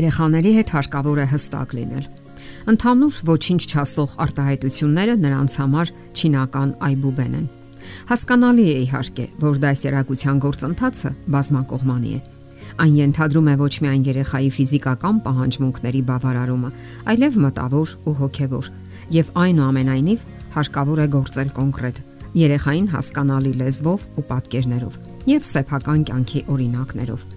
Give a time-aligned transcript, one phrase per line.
[0.00, 2.04] Երեխաների հետ հարկավոր է հստակ լինել։
[2.72, 7.48] Ընդհանուր ոչինչ չասող արտահայտությունները նրանց համար չինական այբուբեն են։
[8.08, 12.20] Հասկանալի է իհարկե, որ դասերակցության գործընթացը բազմակողմանի է։
[12.80, 16.70] Այն ենթադրում է ոչ միայն երեխայի ֆիզիկական պահանջմունքների բավարարումը,
[17.12, 18.70] այլև մտավոր ու հոգևոր,
[19.20, 20.24] եւ այնուամենայնիվ
[20.56, 22.00] հարկավոր է գործել կոնկրետ
[22.40, 24.98] երեխային հասկանալի լեզվով ու պատկերներով
[25.34, 27.28] եւ սեփական կյանքի օրինակներով։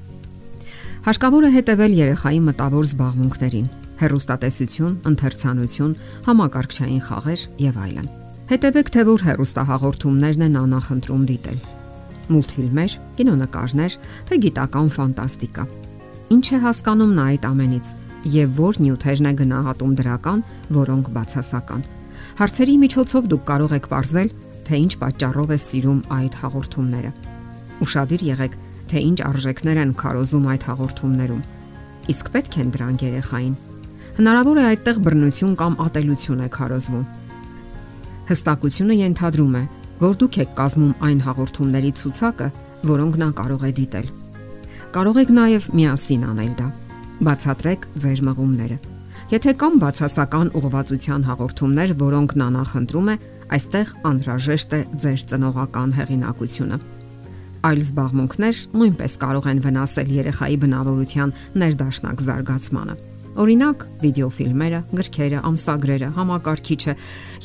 [1.04, 3.66] Հարկավոր է հետևել երեխայի մտավոր զբաղմունքներին՝
[4.00, 5.96] հերոստատեսություն, ընթերցանություն,
[6.28, 8.08] համակարգչային խաղեր եւ այլն։
[8.54, 11.60] Հետևեք թե որ հերոստահաղորդումներն են անախընտրում դիտել։
[12.32, 13.98] Մուլտֆիլմեր, կինոնկարներ,
[14.32, 15.68] թե գիտական ֆանտաստիկա։
[16.34, 17.94] Ինչ է հասկանում նա այդ ամենից
[18.40, 20.44] եւ որ նյութերն է գնահատում դրական,
[20.80, 21.82] որոնք բացասական։
[22.40, 24.30] Հարցերի միջոցով դուք կարող եք ողրզել,
[24.64, 27.12] թե ինչ պատճառով է սիրում այդ հաղորդումները։
[27.84, 28.54] Ուշադիր եղեք,
[28.92, 31.44] թե ինչ արժեքներ են քարոզում այդ հաղորդումներում։
[32.14, 33.54] Իսկ պետք են դրանք երեխային։
[34.14, 37.06] Հնարավոր է այդտեղ բռնություն կամ ատելություն է քարոզվում։
[38.30, 39.64] Հստակությունը ենթադրում է,
[40.04, 42.48] որ դուք եք կազմում այն հաղորդումների ցուցակը,
[42.94, 44.08] որոնք նա կարող է դիտել։
[44.94, 46.68] Կարող եք նաև միասին անել դա։
[47.24, 48.78] Բացատրեք ձեր մղումները։
[49.34, 53.16] Եթե կան բացասական ուղղվածության հաղորդումներ, որոնք նա նախընտրում է,
[53.58, 56.78] այստեղ անհրաժեշտ է ձեր ծնողական հեղինակությունը
[57.68, 61.34] այլ զբաղմունքներ նույնպես կարող են վնասել երեխայի բնավորության
[61.64, 62.96] ներդաշնակ զարգացմանը։
[63.34, 66.94] Օրինակ, վիդեոֆիլմերը, գրքերը, ամսագրերը, համակարգիչը,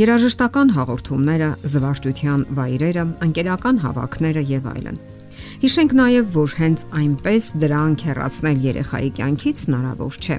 [0.02, 5.00] երաժշտական հաղորդումները, զվարճության վայրերը, ընկերական հավաքները եւ այլն։
[5.64, 10.38] Հիշենք նաև, որ հենց այնպես դրանք հեռացնել երեխայի կյանքից հնարավոր չէ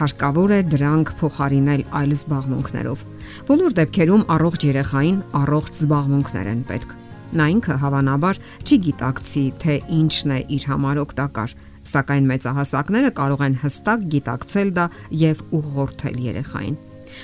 [0.00, 3.04] հարկավոր է դրանք փոխարինել այլ զբաղմունքներով։
[3.50, 6.99] Բոլոր դեպքերում առողջ երեխային առողջ զբաղմունքներ են պետք։
[7.30, 11.52] Նա ինքը հավանաբար չի գիտակցի, թե ինչն է իր համար օգտակար,
[11.90, 14.86] սակայն մեծահասակները կարող են հստակ գիտակցել դա
[15.20, 16.78] եւ ուղղորդել երեխային։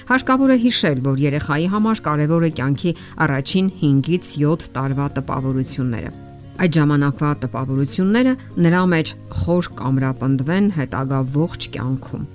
[0.06, 2.92] Հարկավոր է հիշել, որ երեխայի համար կարևոր է կյանքի
[3.26, 6.10] առաջին 5-ից 7 տարվա տպավորությունները։
[6.56, 8.32] Այդ ժամանակվա տպավորությունները
[8.66, 9.12] նրա մեջ
[9.42, 12.26] խոր կամրապնդվեն հետագա ողջ կյանքում։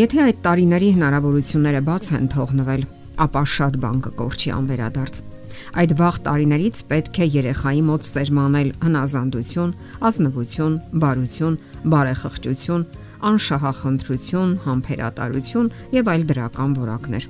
[0.00, 2.82] Եթե այդ տարիների հնարավորությունները բաց են թողնվել,
[3.24, 5.22] ապա շատ բան կկորչի անվերադարձ։
[5.80, 9.74] Այդ վաղ տարիներից պետք է երեխայի մոտ սերմանել հնազանդություն,
[10.10, 11.58] ազնվություն, բարություն,
[11.94, 12.86] բարեխղճություն,
[13.30, 17.28] անշահախնդրություն, համբերատարություն եւ այլ դրական որակներ։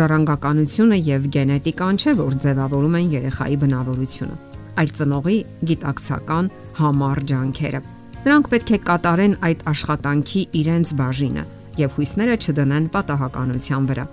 [0.00, 4.36] Ժառանգականությունը եւ գենետիկան չէ, որ ձևավորում են երեխայի բնավորությունը,
[4.80, 5.38] այլ ծնողի
[5.70, 6.50] գիտակցական
[6.80, 7.80] համառ ջանքերը։
[8.20, 11.44] Նրանք պետք է կատարեն այդ աշխատանքի իրենց բաժինը
[11.80, 14.04] եւ հույսները չդնեն պատահականության վրա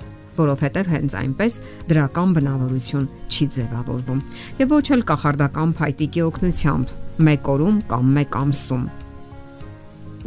[0.44, 1.58] որովհետև հենց այնպես
[1.92, 4.24] դրական բնավորություն չի ձևավորվում
[4.62, 6.96] եւ ոչ էլ կախարդական փայտիկի օգնությամբ
[7.28, 8.88] մեկ օրում կամ մեկ ամսում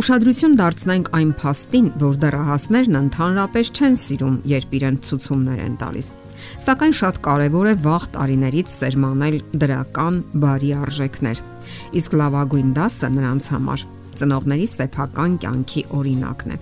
[0.00, 6.09] Ուշադրություն դարձնենք այն փաստին, որ դեռահասներն ընդհանրապես չեն սիրում, երբ իրենց ցուցումներ են տալիս։
[6.65, 11.44] Սակայն շատ կարևոր է վաղ տարիներից սերմանել դրական բարի արժեքներ։
[12.00, 13.87] Իսկ լավագույն դասը նրանց համար
[14.22, 16.60] ծնողների սեփական կյանքի օրինակն է։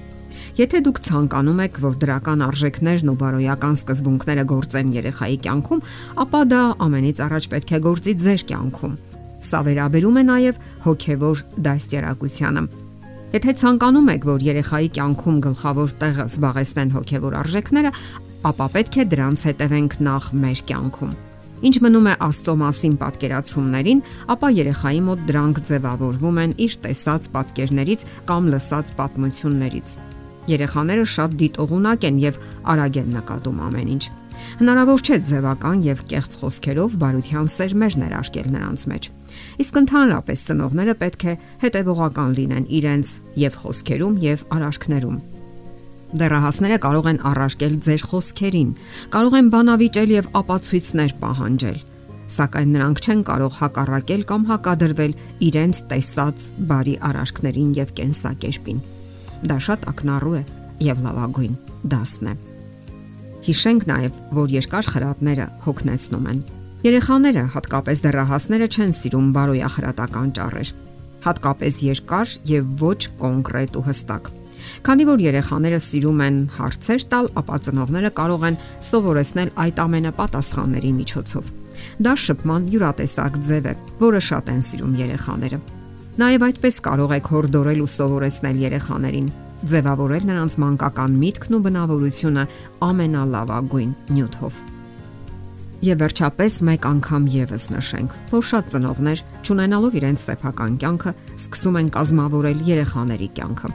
[0.59, 5.83] Եթե դուք ցանկանում եք, որ դրական արժեքներն ու բարոյական սկզբունքները գործեն երեխայի կյանքում,
[6.25, 8.97] ապա դա ամենից առաջ պետք է գործի ձեր կյանքում։
[9.49, 10.59] Սա վերաբերում է նաև
[10.89, 12.65] հոգևոր դաստիարակությանը։
[13.39, 17.95] Եթե ցանկանում եք, որ երեխայի կյանքում գլխավոր տեղը զբաղեցնեն հոգևոր արժեքները,
[18.51, 21.17] ապա պետք է դրանց հետևենք նախ մեր կյանքում։
[21.69, 24.03] Ինչ մնում է Աստծո մասին պատկերացումներին,
[24.35, 29.99] ապա երեխայի մոտ դրանք ձևավորվում են իր տեսած պատկերներից կամ լսած պատմություններից։
[30.49, 32.41] Երեխաները շատ դիտողունակ են եւ
[32.73, 34.05] արագ են նկատում ամեն ինչ։
[34.59, 39.09] Հնարավոր չէ ձևական եւ կեղծ խոսքերով բարության սերմեր ներարկել նրանց մեջ։
[39.65, 43.13] Իսկ ընդհանրապես ծնողները պետք է հետևողական լինեն իրենց
[43.45, 45.19] եւ խոսքերում եւ արարքներում։
[46.09, 48.71] Դեռահասները կարող են առարկել ձեր խոսքերին,
[49.13, 51.79] կարող են բանավիճել եւ ապացույցներ պահանջել,
[52.39, 55.19] սակայն նրանք չեն կարող հակառակել կամ հակադրվել
[55.49, 58.81] իրենց տեսած բարի արարքներին եւ կենսակերպին։
[59.47, 60.43] Դա շատ ակնառու է
[60.83, 61.59] եւ լավագույն
[61.93, 62.35] դասն է։
[63.49, 66.41] Հիշենք նաեւ, որ երկար խրատները հոգնեցնում են։
[66.89, 70.73] Երեխաները, հատկապես դեռահասները, չեն սիրում բարոյախրատական ճառեր,
[71.27, 74.31] հատկապես երկար եւ ոչ կոնկրետ ու հստակ։
[74.85, 80.93] Քանի որ երեխաները սիրում են հարցեր տալ, ապա ծնողները կարող են սովորեցնել այդ ամենը պատասխանների
[80.99, 81.51] միջոցով։
[82.05, 85.78] Դա շփման յուրատեսակ ձև է, որը շատ են սիրում երեխաները։
[86.19, 89.27] Նաև այդպես կարող եք հորդորել ու սովորեցնել երեխաներին,
[89.71, 92.45] ձևավորել նրանց մանկական միտքն ու բնավորությունը
[92.89, 94.59] ամենալավագույն նյութով։
[95.87, 101.95] Եվ վերջապես մեկ անգամ եւս նշենք, որ շատ ծնողներ, ճանաչելով իրենց սեփական կյանքը, սկսում են
[101.95, 103.75] կազմավորել երեխաների կյանքը։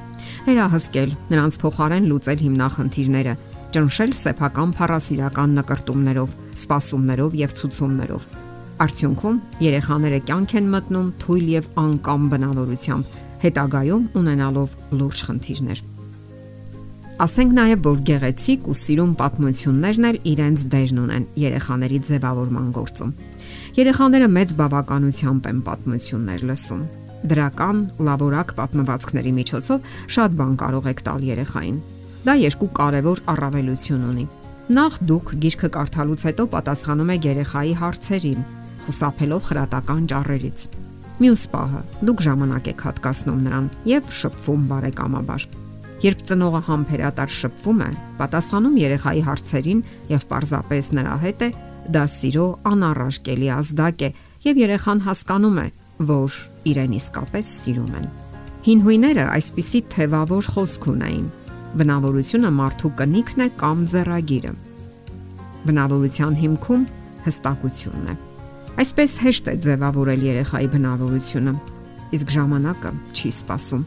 [0.52, 3.40] Վերահսկել, նրանց փոխարեն լուծել հիմնախնդիրները,
[3.72, 8.43] ճնշել սեփական փառասիրական նկարտումներով, սпасումներով եւ ցուցումներով
[8.82, 15.84] Արդյունքում երեխաները կյանք են մտնում թույլ եւ անկամ բնավորությամբ, հետագայում ունենալով լուրջ խնդիրներ։
[17.24, 23.12] Ասենք նաև, որ գեղեցիկ ու սիրուն պատմություններն էլ իրենց դերն ունեն երեխաների ձևավորման գործում։
[23.78, 26.82] Երեխաները մեծ բավականությամբ են պատմություններ լսում։
[27.34, 27.78] Դրական,
[28.10, 31.78] լաբորակ պատմվածքների միջոցով շատ բան կարող եք տալ երեխային։
[32.24, 34.26] Դա երկու կարևոր առավելություն ունի։
[34.74, 38.44] Նախ դուք գիրքը կարդալուց հետո պատասխանում եք երեխայի հարցերին,
[38.86, 40.64] խուսափելով խրատական ճառերից։
[41.24, 45.46] Մյուս պահը դուք ժամանակ եք հատկացնում նրան եւ շփվում բարեկամաբար։
[46.04, 47.90] Երբ ծնողը համբերատար շփվում է,
[48.20, 51.50] պատասխանում երեխայի հարցերին եւ պարզապես նրա հետ է,
[51.96, 54.10] դա սիրո անառարկելի ազդակ է
[54.44, 55.68] եւ երեխան հասկանում է,
[56.12, 56.42] որ
[56.74, 58.12] իրեն իսկապես սիրում են։
[58.64, 61.26] Հին հույները այսպիսի թևավոր խոսք ունեին.
[61.74, 64.52] բնավորությունը մարդու կնիքն է կամ ձեռագիրը։
[65.68, 66.86] Բնավորության հիմքում
[67.24, 68.33] հստակությունն է։
[68.74, 71.52] Այսպես հեշտ է ձևավորել երեխայի բնավորությունը,
[72.18, 73.84] իսկ ժամանակը չի սпасում։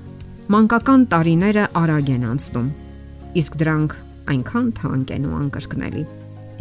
[0.54, 2.68] Մանկական տարիները արագ են անցնում,
[3.40, 3.96] իսկ դրանք
[4.30, 6.04] այնքան թանկ են ու անկրկնելի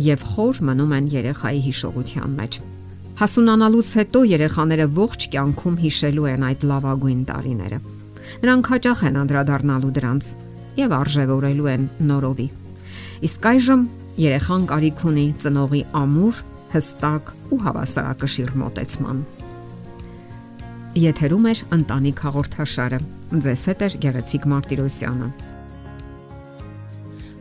[0.07, 2.57] եւ խոր մնում են երեխայի հիշողության մեջ։
[3.21, 7.79] Հասունանալուց հետո երեխաները ողջ կյանքում հիշելու են այդ լավագույն տարիները։
[8.41, 10.33] Նրանք հաճախ են անդրադառնալու դրանց
[10.81, 12.49] եւ արժևորելու են նորովի։
[13.29, 13.87] Իսկ այժմ
[14.25, 16.43] երեխան կարիք ունի ծնողի ամուր
[16.75, 19.23] հստակ ու հավասարակշիռ մոտեցման։
[20.95, 22.99] Եթերում է ընտանիք հաղորդաշարը։
[23.45, 25.27] Ձեզ հետ է Գեղեցիկ Մարտիրոսյանը։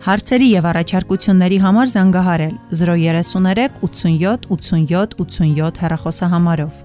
[0.04, 6.83] Հարցերի եւ առաջարկությունների համար զանգահարել 033 87 87 87 հեռախոսահամարով։